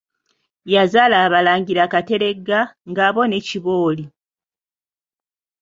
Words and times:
Yazaala 0.73 1.17
Abalangira 1.25 1.83
Kateregga, 1.93 2.59
Ngabo 2.89 3.21
ne 3.27 3.39
Kibooli. 3.47 4.05